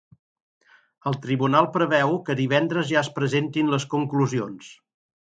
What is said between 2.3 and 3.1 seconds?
divendres ja